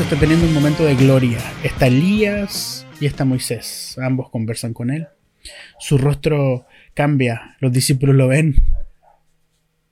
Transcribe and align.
Está 0.00 0.18
teniendo 0.18 0.46
un 0.46 0.54
momento 0.54 0.84
de 0.84 0.96
gloria. 0.96 1.38
Está 1.62 1.86
Elías 1.86 2.86
y 2.98 3.04
está 3.04 3.26
Moisés. 3.26 3.96
Ambos 4.02 4.30
conversan 4.30 4.72
con 4.72 4.90
él. 4.90 5.06
Su 5.78 5.98
rostro 5.98 6.66
cambia. 6.94 7.56
Los 7.60 7.72
discípulos 7.72 8.16
lo 8.16 8.26
ven 8.28 8.56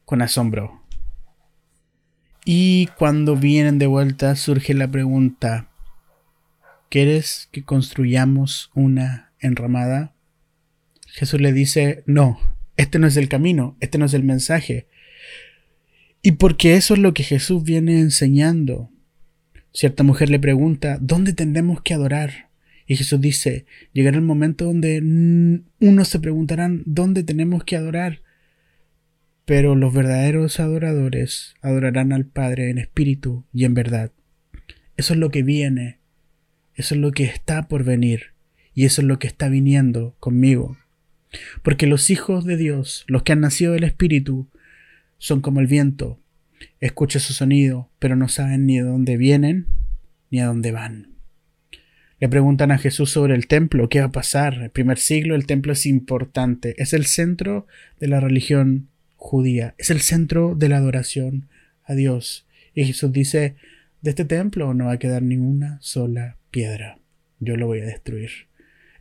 con 0.06 0.22
asombro. 0.22 0.82
Y 2.46 2.86
cuando 2.98 3.36
vienen 3.36 3.78
de 3.78 3.86
vuelta 3.86 4.36
surge 4.36 4.72
la 4.72 4.90
pregunta, 4.90 5.68
¿quieres 6.88 7.48
que 7.52 7.62
construyamos 7.62 8.70
una 8.74 9.32
enramada? 9.38 10.14
Jesús 11.08 11.42
le 11.42 11.52
dice, 11.52 12.02
no, 12.06 12.40
este 12.78 12.98
no 12.98 13.06
es 13.06 13.18
el 13.18 13.28
camino, 13.28 13.76
este 13.80 13.98
no 13.98 14.06
es 14.06 14.14
el 14.14 14.24
mensaje. 14.24 14.86
Y 16.22 16.32
porque 16.32 16.74
eso 16.74 16.94
es 16.94 17.00
lo 17.00 17.12
que 17.12 17.22
Jesús 17.22 17.62
viene 17.62 18.00
enseñando. 18.00 18.90
Cierta 19.72 20.02
mujer 20.02 20.30
le 20.30 20.38
pregunta, 20.38 20.98
¿dónde 21.00 21.32
tendremos 21.32 21.80
que 21.82 21.94
adorar? 21.94 22.50
Y 22.86 22.96
Jesús 22.96 23.20
dice, 23.20 23.66
llegará 23.92 24.16
el 24.16 24.24
momento 24.24 24.64
donde 24.64 25.00
unos 25.78 26.08
se 26.08 26.18
preguntarán, 26.18 26.82
¿dónde 26.86 27.22
tenemos 27.22 27.62
que 27.62 27.76
adorar? 27.76 28.20
Pero 29.44 29.76
los 29.76 29.94
verdaderos 29.94 30.58
adoradores 30.58 31.54
adorarán 31.62 32.12
al 32.12 32.24
Padre 32.26 32.70
en 32.70 32.78
espíritu 32.78 33.44
y 33.52 33.64
en 33.64 33.74
verdad. 33.74 34.10
Eso 34.96 35.14
es 35.14 35.20
lo 35.20 35.30
que 35.30 35.44
viene, 35.44 36.00
eso 36.74 36.94
es 36.94 37.00
lo 37.00 37.12
que 37.12 37.24
está 37.24 37.68
por 37.68 37.84
venir, 37.84 38.32
y 38.74 38.86
eso 38.86 39.02
es 39.02 39.06
lo 39.06 39.18
que 39.20 39.28
está 39.28 39.48
viniendo 39.48 40.16
conmigo. 40.18 40.76
Porque 41.62 41.86
los 41.86 42.10
hijos 42.10 42.44
de 42.44 42.56
Dios, 42.56 43.04
los 43.06 43.22
que 43.22 43.32
han 43.32 43.40
nacido 43.40 43.72
del 43.74 43.84
Espíritu, 43.84 44.48
son 45.18 45.40
como 45.40 45.60
el 45.60 45.68
viento. 45.68 46.18
Escucha 46.80 47.20
su 47.20 47.34
sonido, 47.34 47.90
pero 47.98 48.16
no 48.16 48.28
saben 48.28 48.64
ni 48.64 48.78
de 48.78 48.84
dónde 48.84 49.18
vienen 49.18 49.66
ni 50.30 50.40
a 50.40 50.46
dónde 50.46 50.72
van. 50.72 51.08
Le 52.18 52.28
preguntan 52.28 52.70
a 52.70 52.78
Jesús 52.78 53.10
sobre 53.10 53.34
el 53.34 53.46
templo, 53.46 53.88
qué 53.88 54.00
va 54.00 54.06
a 54.06 54.12
pasar. 54.12 54.54
El 54.54 54.70
primer 54.70 54.98
siglo 54.98 55.34
el 55.34 55.46
templo 55.46 55.72
es 55.72 55.84
importante, 55.84 56.74
es 56.78 56.92
el 56.92 57.04
centro 57.06 57.66
de 57.98 58.08
la 58.08 58.20
religión 58.20 58.88
judía, 59.16 59.74
es 59.76 59.90
el 59.90 60.00
centro 60.00 60.54
de 60.54 60.68
la 60.70 60.78
adoración 60.78 61.48
a 61.84 61.94
Dios. 61.94 62.46
Y 62.74 62.84
Jesús 62.84 63.12
dice, 63.12 63.56
de 64.00 64.10
este 64.10 64.24
templo 64.24 64.72
no 64.72 64.86
va 64.86 64.92
a 64.92 64.98
quedar 64.98 65.22
ninguna 65.22 65.78
sola 65.82 66.38
piedra, 66.50 66.98
yo 67.40 67.56
lo 67.56 67.66
voy 67.66 67.80
a 67.80 67.86
destruir. 67.86 68.30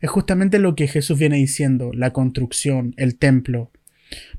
Es 0.00 0.10
justamente 0.10 0.58
lo 0.58 0.74
que 0.74 0.88
Jesús 0.88 1.18
viene 1.18 1.36
diciendo, 1.36 1.92
la 1.94 2.12
construcción, 2.12 2.94
el 2.96 3.16
templo. 3.16 3.70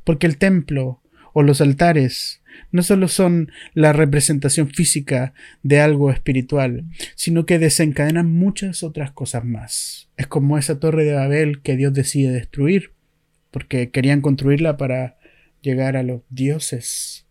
Porque 0.03 0.28
el 0.28 0.38
templo 0.38 1.02
o 1.33 1.44
los 1.44 1.61
altares 1.61 2.41
no 2.72 2.84
solo 2.84 3.08
son 3.08 3.52
la 3.74 3.94
representación 3.94 4.70
física 4.70 5.34
de 5.64 5.80
algo 5.80 6.12
espiritual, 6.12 6.86
sino 7.16 7.46
que 7.46 7.60
desencadenan 7.60 8.32
muchas 8.32 8.84
otras 8.84 9.12
cosas 9.12 9.46
más. 9.46 10.10
Es 10.18 10.28
como 10.28 10.58
esa 10.58 10.80
torre 10.80 11.04
de 11.04 11.14
Babel 11.14 11.62
que 11.62 11.78
Dios 11.78 11.94
decide 11.94 12.32
destruir, 12.32 12.94
porque 13.52 13.92
querían 13.92 14.22
construirla 14.22 14.78
para 14.78 15.18
llegar 15.62 15.98
a 15.98 16.04
los 16.04 16.22
dioses. 16.30 17.28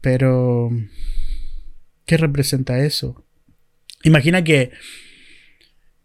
Pero, 0.00 0.70
¿qué 2.06 2.16
representa 2.16 2.84
eso? 2.84 3.26
Imagina 4.02 4.42
que 4.42 4.70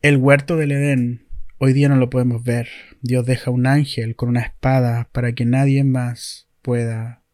el 0.01 0.17
huerto 0.17 0.57
del 0.57 0.71
Edén 0.71 1.25
hoy 1.57 1.73
día 1.73 1.89
no 1.89 1.95
lo 1.95 2.09
podemos 2.09 2.43
ver. 2.43 2.67
Dios 3.01 3.25
deja 3.25 3.51
un 3.51 3.67
ángel 3.67 4.15
con 4.15 4.29
una 4.29 4.41
espada 4.41 5.09
para 5.11 5.33
que 5.33 5.45
nadie 5.45 5.83
más 5.83 6.47
pueda 6.61 7.24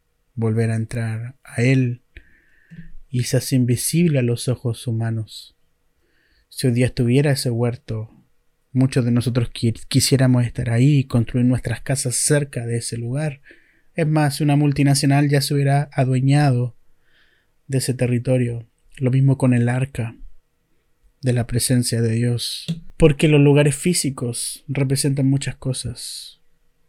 volver 0.42 0.72
a 0.72 0.76
entrar 0.76 1.36
a 1.46 1.62
él 1.62 2.02
y 3.10 3.24
se 3.24 3.38
hace 3.38 3.56
invisible 3.56 4.20
a 4.20 4.24
los 4.24 4.50
ojos 4.50 4.86
humanos. 4.88 5.56
Si 6.50 6.68
hoy 6.68 6.74
día 6.74 6.88
estuviera 6.88 7.32
ese 7.32 7.50
huerto, 7.50 8.10
muchos 8.74 9.06
de 9.06 9.12
nosotros 9.12 9.50
quisiéramos 9.88 10.44
estar 10.46 10.70
ahí 10.70 11.00
y 11.00 11.04
construir 11.06 11.46
nuestras 11.46 11.80
casas 11.80 12.16
cerca 12.16 12.66
de 12.66 12.78
ese 12.78 12.98
lugar 12.98 13.40
es 13.94 14.08
más, 14.08 14.40
una 14.40 14.56
multinacional 14.56 15.30
ya 15.30 15.42
se 15.42 15.54
hubiera 15.54 15.90
adueñado 15.94 16.78
de 17.68 17.80
ese 17.80 17.94
territorio. 17.94 18.68
Lo 18.98 19.12
mismo 19.12 19.38
con 19.38 19.54
el 19.54 19.68
arca 19.68 20.16
de 21.22 21.34
la 21.34 21.46
presencia 21.46 22.02
de 22.02 22.14
Dios. 22.14 22.66
Porque 22.98 23.28
los 23.28 23.42
lugares 23.42 23.76
físicos 23.76 24.64
representan 24.68 25.28
muchas 25.28 25.56
cosas. 25.56 26.42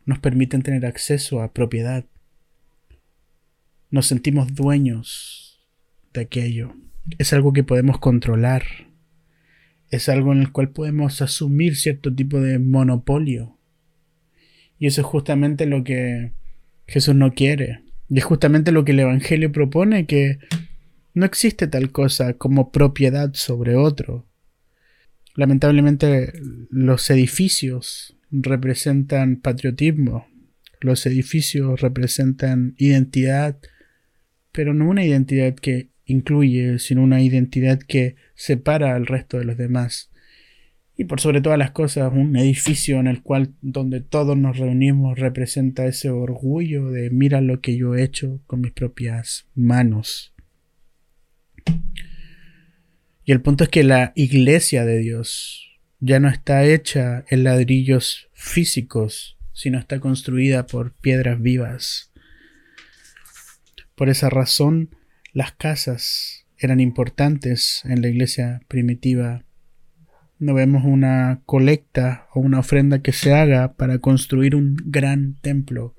Nos 0.05 0.21
permiten 0.21 0.63
tener 0.63 0.87
acceso 0.87 1.43
a 1.43 1.53
propiedad. 1.53 2.05
Nos 3.93 4.07
sentimos 4.07 4.55
dueños 4.55 5.61
de 6.15 6.23
aquello. 6.23 6.75
Es 7.19 7.35
algo 7.35 7.53
que 7.53 7.63
podemos 7.63 7.99
controlar. 7.99 8.65
Es 9.91 10.09
algo 10.09 10.33
en 10.33 10.41
el 10.41 10.51
cual 10.51 10.71
podemos 10.71 11.21
asumir 11.21 11.77
cierto 11.77 12.13
tipo 12.13 12.41
de 12.41 12.59
monopolio. 12.59 13.59
Y 14.79 14.87
eso 14.87 15.03
es 15.03 15.07
justamente 15.07 15.67
lo 15.67 15.85
que 15.85 16.33
Jesús 16.87 17.15
no 17.15 17.35
quiere. 17.35 17.83
Y 18.09 18.17
es 18.17 18.25
justamente 18.25 18.73
lo 18.73 18.83
que 18.87 18.93
el 18.93 19.01
Evangelio 19.01 19.53
propone, 19.53 20.07
que 20.07 20.39
no 21.13 21.27
existe 21.27 21.67
tal 21.67 21.93
cosa 21.93 22.33
como 22.33 22.73
propiedad 22.73 23.35
sobre 23.35 23.77
otro. 23.77 24.27
Lamentablemente 25.37 26.33
los 26.71 27.11
edificios 27.11 28.17
representan 28.31 29.37
patriotismo, 29.37 30.27
los 30.81 31.05
edificios 31.05 31.83
representan 31.83 32.75
identidad, 32.79 33.59
pero 34.53 34.75
no 34.75 34.89
una 34.89 35.05
identidad 35.05 35.55
que 35.55 35.89
incluye, 36.05 36.79
sino 36.79 37.03
una 37.03 37.23
identidad 37.23 37.79
que 37.81 38.17
separa 38.35 38.95
al 38.95 39.07
resto 39.07 39.39
de 39.39 39.45
los 39.45 39.57
demás 39.57 40.13
y 40.97 41.05
por 41.05 41.21
sobre 41.21 41.41
todas 41.41 41.59
las 41.59 41.71
cosas 41.73 42.13
un 42.13 42.37
edificio 42.37 43.01
en 43.01 43.09
el 43.09 43.23
cual 43.23 43.55
donde 43.61 44.01
todos 44.01 44.37
nos 44.37 44.59
reunimos 44.59 45.19
representa 45.19 45.87
ese 45.87 46.11
orgullo 46.11 46.91
de 46.91 47.11
mira 47.11 47.41
lo 47.41 47.61
que 47.61 47.77
yo 47.77 47.97
he 47.97 48.05
hecho 48.05 48.41
con 48.47 48.61
mis 48.61 48.73
propias 48.73 49.47
manos. 49.55 50.33
Y 53.25 53.33
el 53.33 53.41
punto 53.41 53.65
es 53.65 53.71
que 53.71 53.83
la 53.83 54.13
iglesia 54.15 54.85
de 54.85 54.99
Dios 54.99 55.81
ya 55.99 56.21
no 56.21 56.29
está 56.29 56.65
hecha 56.65 57.25
en 57.29 57.45
ladrillos 57.45 58.29
físicos, 58.33 59.39
sino 59.53 59.79
está 59.79 59.99
construida 59.99 60.67
por 60.67 60.93
piedras 60.93 61.41
vivas. 61.41 62.12
Por 64.03 64.09
esa 64.09 64.31
razón, 64.31 64.97
las 65.33 65.53
casas 65.53 66.49
eran 66.59 66.81
importantes 66.81 67.83
en 67.85 68.03
la 68.03 68.09
iglesia 68.09 68.61
primitiva 68.67 69.45
no 70.41 70.55
vemos 70.55 70.83
una 70.85 71.41
colecta 71.47 72.27
o 72.35 72.41
una 72.41 72.59
ofrenda 72.59 73.01
que 73.01 73.13
se 73.13 73.33
haga 73.33 73.75
para 73.75 74.01
construir 74.01 74.57
un 74.57 74.77
gran 74.87 75.37
templo, 75.41 75.95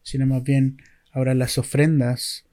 sino 0.00 0.24
más 0.24 0.42
bien 0.42 0.78
ahora 1.12 1.34
las 1.34 1.58
ofrendas 1.58 2.46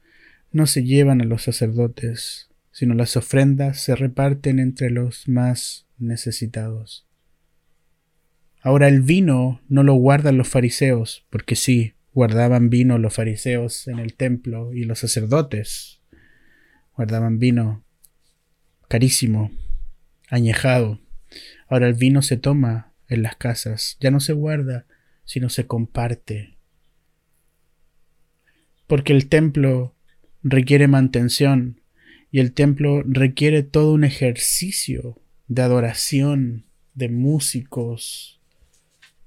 no 0.52 0.68
se 0.68 0.84
llevan 0.84 1.22
a 1.22 1.24
los 1.24 1.44
sacerdotes, 1.44 2.50
sino 2.74 2.96
las 2.96 3.16
ofrendas 3.16 3.80
se 3.80 3.96
reparten 3.96 4.59
entre 4.59 4.90
los 4.90 5.30
más 5.30 5.88
necesitados. 5.97 7.08
Ahora 8.59 8.90
el 8.90 9.00
vino 9.00 9.62
no 9.69 9.84
lo 9.84 9.94
guardan 9.94 10.38
los 10.38 10.50
fariseos, 10.50 11.25
porque 11.30 11.56
sí, 11.56 11.95
guardaban 12.16 12.70
vino 12.70 12.98
los 12.98 13.14
fariseos 13.14 13.90
en 13.90 14.00
el 14.00 14.16
templo 14.16 14.74
y 14.74 14.86
los 14.86 15.00
sacerdotes 15.00 16.00
guardaban 16.96 17.40
vino 17.40 17.84
carísimo, 18.88 19.52
añejado. 20.30 21.02
Ahora 21.68 21.88
el 21.88 21.94
vino 21.94 22.22
se 22.22 22.38
toma 22.38 22.94
en 23.09 23.22
las 23.22 23.36
casas, 23.36 23.98
ya 24.00 24.12
no 24.12 24.22
se 24.22 24.31
guarda, 24.31 24.86
sino 25.26 25.50
se 25.50 25.67
comparte. 25.67 26.58
Porque 28.88 29.12
el 29.12 29.28
templo 29.28 29.94
requiere 30.41 30.88
mantención 30.88 31.82
y 32.32 32.40
el 32.40 32.53
templo 32.53 33.03
requiere 33.06 33.62
todo 33.62 33.91
un 33.91 34.06
ejercicio 34.06 35.22
de 35.50 35.64
adoración, 35.64 36.66
de 36.94 37.09
músicos, 37.09 38.40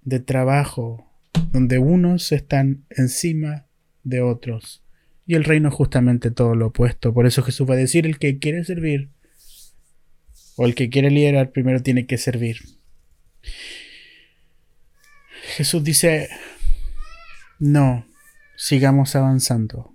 de 0.00 0.20
trabajo, 0.20 1.08
donde 1.52 1.78
unos 1.78 2.32
están 2.32 2.84
encima 2.90 3.66
de 4.04 4.20
otros. 4.20 4.84
Y 5.26 5.34
el 5.34 5.44
reino 5.44 5.68
es 5.68 5.74
justamente 5.74 6.30
todo 6.30 6.54
lo 6.54 6.68
opuesto. 6.68 7.12
Por 7.12 7.26
eso 7.26 7.42
Jesús 7.42 7.68
va 7.68 7.74
a 7.74 7.78
decir, 7.78 8.06
el 8.06 8.18
que 8.18 8.38
quiere 8.38 8.64
servir 8.64 9.10
o 10.56 10.66
el 10.66 10.74
que 10.74 10.88
quiere 10.88 11.10
liderar 11.10 11.52
primero 11.52 11.82
tiene 11.82 12.06
que 12.06 12.18
servir. 12.18 12.58
Jesús 15.56 15.84
dice, 15.84 16.28
no, 17.58 18.06
sigamos 18.56 19.16
avanzando. 19.16 19.94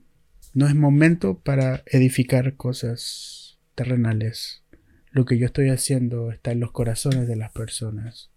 No 0.53 0.67
es 0.67 0.75
momento 0.75 1.39
para 1.39 1.83
edificar 1.87 2.55
cosas 2.55 3.59
terrenales. 3.75 4.63
Lo 5.11 5.25
que 5.25 5.37
yo 5.37 5.45
estoy 5.45 5.69
haciendo 5.69 6.31
está 6.31 6.51
en 6.51 6.59
los 6.59 6.71
corazones 6.71 7.27
de 7.27 7.35
las 7.35 7.51
personas. 7.51 8.31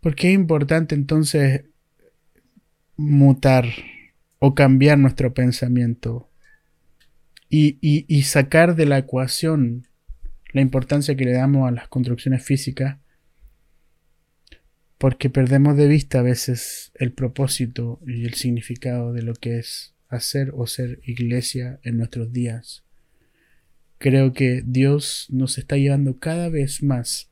¿Por 0.00 0.14
qué 0.14 0.28
es 0.28 0.34
importante 0.34 0.94
entonces 0.94 1.64
mutar 2.96 3.66
o 4.38 4.54
cambiar 4.54 4.98
nuestro 4.98 5.34
pensamiento 5.34 6.28
y, 7.48 8.22
sacar 8.24 8.74
de 8.74 8.86
la 8.86 8.98
ecuación 8.98 9.86
la 10.52 10.60
importancia 10.60 11.16
que 11.16 11.24
le 11.24 11.32
damos 11.32 11.68
a 11.68 11.72
las 11.72 11.88
construcciones 11.88 12.44
físicas, 12.44 12.98
porque 14.98 15.30
perdemos 15.30 15.76
de 15.76 15.86
vista 15.88 16.20
a 16.20 16.22
veces 16.22 16.92
el 16.94 17.12
propósito 17.12 18.00
y 18.06 18.24
el 18.24 18.34
significado 18.34 19.12
de 19.12 19.22
lo 19.22 19.34
que 19.34 19.58
es 19.58 19.94
hacer 20.08 20.52
o 20.54 20.66
ser 20.66 21.00
iglesia 21.04 21.80
en 21.82 21.98
nuestros 21.98 22.32
días. 22.32 22.84
Creo 23.98 24.32
que 24.32 24.62
Dios 24.64 25.26
nos 25.30 25.58
está 25.58 25.76
llevando 25.76 26.18
cada 26.18 26.48
vez 26.48 26.82
más 26.82 27.30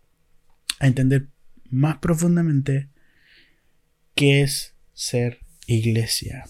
a 0.79 0.87
entender 0.87 1.29
más 1.71 1.99
profundamente 1.99 2.89
qué 4.15 4.43
es 4.43 4.75
ser 4.93 5.42
iglesia. 5.67 6.45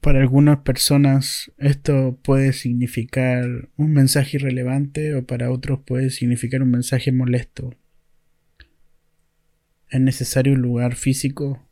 Para 0.00 0.20
algunas 0.20 0.58
personas 0.58 1.50
esto 1.56 2.18
puede 2.22 2.52
significar 2.52 3.70
un 3.76 3.92
mensaje 3.92 4.36
irrelevante 4.36 5.14
o 5.14 5.24
para 5.26 5.50
otros 5.50 5.80
puede 5.80 6.10
significar 6.10 6.62
un 6.62 6.70
mensaje 6.70 7.10
molesto. 7.10 7.74
¿Es 9.88 10.00
necesario 10.00 10.54
un 10.54 10.60
lugar 10.60 10.94
físico 10.94 11.66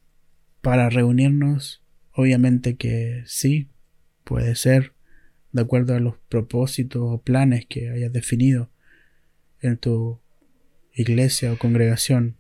para 0.63 0.89
reunirnos? 0.89 1.85
Obviamente 2.13 2.77
que 2.77 3.23
sí, 3.27 3.69
puede 4.25 4.55
ser, 4.55 4.95
de 5.53 5.63
acuerdo 5.63 5.95
a 5.95 6.01
los 6.01 6.17
propósitos 6.29 7.03
o 7.05 7.21
planes 7.21 7.67
que 7.67 7.91
hayas 7.91 8.13
definido 8.13 8.71
en 9.61 9.77
tu 9.77 10.21
iglesia 10.95 11.53
o 11.53 11.59
congregación. 11.59 12.37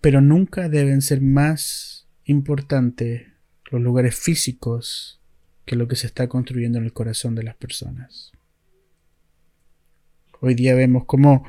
Pero 0.00 0.20
nunca 0.20 0.68
deben 0.68 1.02
ser 1.02 1.20
más 1.20 2.01
importantes 2.32 3.28
los 3.70 3.80
lugares 3.80 4.16
físicos 4.16 5.20
que 5.64 5.76
lo 5.76 5.86
que 5.88 5.96
se 5.96 6.06
está 6.06 6.28
construyendo 6.28 6.78
en 6.78 6.84
el 6.84 6.92
corazón 6.92 7.34
de 7.34 7.44
las 7.44 7.54
personas. 7.54 8.32
Hoy 10.40 10.54
día 10.54 10.74
vemos 10.74 11.04
cómo 11.04 11.44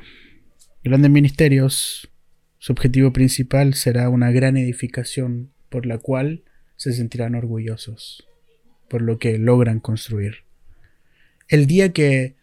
grandes 0.84 1.10
ministerios, 1.10 2.10
su 2.58 2.72
objetivo 2.72 3.12
principal 3.12 3.74
será 3.74 4.08
una 4.08 4.30
gran 4.30 4.56
edificación 4.56 5.50
por 5.68 5.86
la 5.86 5.98
cual 5.98 6.44
se 6.76 6.92
sentirán 6.92 7.34
orgullosos 7.34 8.28
por 8.88 9.02
lo 9.02 9.18
que 9.18 9.38
logran 9.38 9.80
construir. 9.80 10.44
El 11.48 11.66
día 11.66 11.92
que 11.92 12.36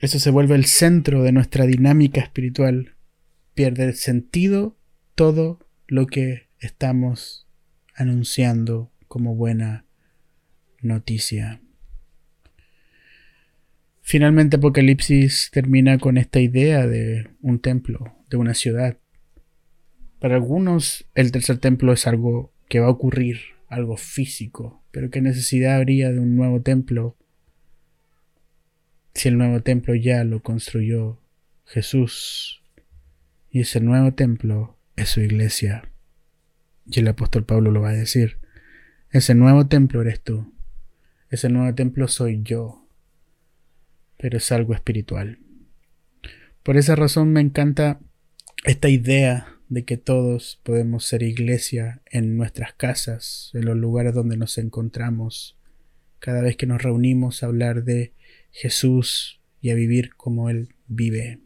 eso 0.00 0.18
se 0.18 0.30
vuelve 0.30 0.56
el 0.56 0.64
centro 0.64 1.22
de 1.22 1.32
nuestra 1.32 1.66
dinámica 1.66 2.20
espiritual, 2.20 2.96
pierde 3.54 3.92
sentido 3.92 4.76
todo 5.14 5.60
lo 5.86 6.06
que 6.06 6.49
estamos 6.60 7.48
anunciando 7.94 8.92
como 9.08 9.34
buena 9.34 9.86
noticia. 10.80 11.60
Finalmente 14.02 14.56
Apocalipsis 14.56 15.50
termina 15.52 15.98
con 15.98 16.18
esta 16.18 16.40
idea 16.40 16.86
de 16.86 17.28
un 17.40 17.60
templo, 17.60 18.14
de 18.28 18.36
una 18.36 18.54
ciudad. 18.54 18.98
Para 20.18 20.36
algunos 20.36 21.06
el 21.14 21.32
tercer 21.32 21.58
templo 21.58 21.92
es 21.92 22.06
algo 22.06 22.52
que 22.68 22.80
va 22.80 22.86
a 22.86 22.90
ocurrir, 22.90 23.38
algo 23.68 23.96
físico, 23.96 24.84
pero 24.90 25.10
¿qué 25.10 25.20
necesidad 25.20 25.76
habría 25.76 26.12
de 26.12 26.18
un 26.18 26.36
nuevo 26.36 26.60
templo 26.60 27.16
si 29.14 29.28
el 29.28 29.38
nuevo 29.38 29.60
templo 29.62 29.94
ya 29.94 30.24
lo 30.24 30.42
construyó 30.42 31.22
Jesús? 31.64 32.62
Y 33.50 33.60
ese 33.60 33.80
nuevo 33.80 34.12
templo 34.12 34.78
es 34.96 35.08
su 35.08 35.20
iglesia. 35.20 35.89
Y 36.90 36.98
el 36.98 37.08
apóstol 37.08 37.44
Pablo 37.44 37.70
lo 37.70 37.80
va 37.80 37.90
a 37.90 37.94
decir. 37.94 38.38
Ese 39.10 39.34
nuevo 39.34 39.68
templo 39.68 40.02
eres 40.02 40.20
tú. 40.20 40.52
Ese 41.30 41.48
nuevo 41.48 41.72
templo 41.74 42.08
soy 42.08 42.42
yo. 42.42 42.86
Pero 44.16 44.38
es 44.38 44.50
algo 44.50 44.74
espiritual. 44.74 45.38
Por 46.64 46.76
esa 46.76 46.96
razón 46.96 47.32
me 47.32 47.40
encanta 47.40 48.00
esta 48.64 48.88
idea 48.88 49.56
de 49.68 49.84
que 49.84 49.96
todos 49.96 50.60
podemos 50.64 51.04
ser 51.04 51.22
iglesia 51.22 52.02
en 52.06 52.36
nuestras 52.36 52.74
casas, 52.74 53.50
en 53.54 53.64
los 53.64 53.76
lugares 53.76 54.12
donde 54.12 54.36
nos 54.36 54.58
encontramos, 54.58 55.56
cada 56.18 56.42
vez 56.42 56.56
que 56.56 56.66
nos 56.66 56.82
reunimos 56.82 57.42
a 57.42 57.46
hablar 57.46 57.84
de 57.84 58.12
Jesús 58.50 59.40
y 59.60 59.70
a 59.70 59.74
vivir 59.74 60.14
como 60.16 60.50
Él 60.50 60.74
vive. 60.88 61.38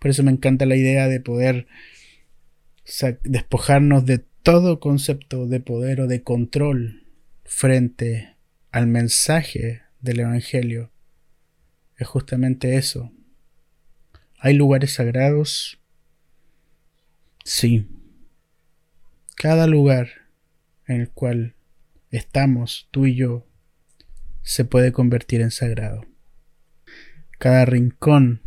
Por 0.00 0.10
eso 0.10 0.24
me 0.24 0.32
encanta 0.32 0.66
la 0.66 0.76
idea 0.76 1.06
de 1.06 1.20
poder 1.20 1.68
despojarnos 3.22 4.04
de 4.04 4.24
todo 4.42 4.80
concepto 4.80 5.46
de 5.46 5.60
poder 5.60 6.00
o 6.00 6.06
de 6.06 6.22
control 6.22 7.06
frente 7.44 8.36
al 8.70 8.86
mensaje 8.86 9.82
del 10.00 10.20
Evangelio 10.20 10.90
es 11.98 12.06
justamente 12.06 12.76
eso. 12.76 13.12
¿Hay 14.38 14.54
lugares 14.54 14.94
sagrados? 14.94 15.78
Sí. 17.44 17.86
Cada 19.36 19.66
lugar 19.66 20.08
en 20.86 21.02
el 21.02 21.10
cual 21.10 21.54
estamos, 22.10 22.88
tú 22.90 23.04
y 23.04 23.14
yo, 23.14 23.46
se 24.42 24.64
puede 24.64 24.92
convertir 24.92 25.42
en 25.42 25.50
sagrado. 25.50 26.06
Cada 27.38 27.66
rincón 27.66 28.40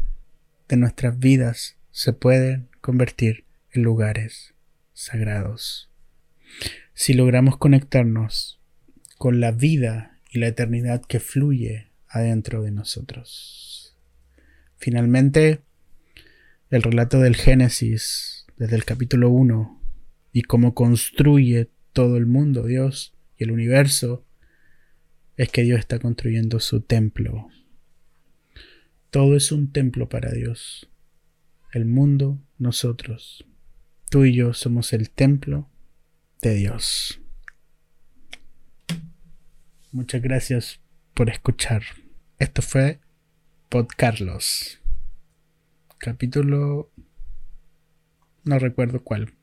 de 0.68 0.78
nuestras 0.78 1.20
vidas 1.20 1.78
se 1.92 2.14
puede 2.14 2.66
convertir 2.82 3.46
en 3.72 3.84
lugares 3.84 4.53
sagrados. 5.04 5.90
Si 6.94 7.14
logramos 7.14 7.58
conectarnos 7.58 8.60
con 9.18 9.40
la 9.40 9.52
vida 9.52 10.20
y 10.30 10.40
la 10.40 10.48
eternidad 10.48 11.02
que 11.06 11.20
fluye 11.20 11.92
adentro 12.08 12.62
de 12.62 12.72
nosotros. 12.72 13.96
Finalmente, 14.78 15.62
el 16.70 16.82
relato 16.82 17.20
del 17.20 17.36
Génesis, 17.36 18.46
desde 18.58 18.76
el 18.76 18.86
capítulo 18.86 19.30
1, 19.30 19.82
y 20.32 20.42
cómo 20.42 20.74
construye 20.74 21.70
todo 21.94 22.18
el 22.18 22.26
mundo, 22.26 22.66
Dios 22.66 23.16
y 23.38 23.44
el 23.44 23.52
universo, 23.52 24.26
es 25.38 25.50
que 25.50 25.64
Dios 25.64 25.80
está 25.80 26.00
construyendo 26.00 26.60
su 26.60 26.82
templo. 26.82 27.48
Todo 29.10 29.36
es 29.36 29.52
un 29.52 29.72
templo 29.72 30.10
para 30.10 30.32
Dios. 30.32 30.90
El 31.72 31.86
mundo, 31.86 32.42
nosotros. 32.58 33.46
Tú 34.14 34.26
y 34.26 34.36
yo 34.36 34.54
somos 34.54 34.94
el 34.94 35.10
templo 35.10 35.68
de 36.40 36.54
Dios. 36.54 37.20
Muchas 39.92 40.22
gracias 40.22 40.82
por 41.16 41.32
escuchar. 41.32 41.82
Esto 42.38 42.62
fue 42.62 43.00
Pod 43.70 43.88
Carlos. 43.98 44.80
Capítulo... 45.98 46.92
No 48.44 48.60
recuerdo 48.60 49.04
cuál. 49.04 49.34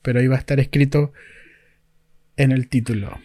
Pero 0.00 0.22
iba 0.22 0.36
a 0.36 0.38
estar 0.38 0.58
escrito 0.58 1.12
en 2.38 2.50
el 2.50 2.70
título. 2.70 3.20